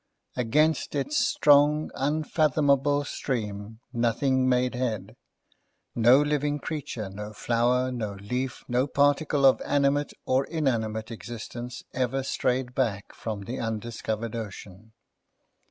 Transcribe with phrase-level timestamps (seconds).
[0.35, 5.15] Against its strong, unfathomable stream, nothing made head.
[5.93, 12.23] No living creature, no flower, no leaf, no particle of animate or inanimate existence, ever
[12.23, 14.93] strayed back from the undiscovered ocean.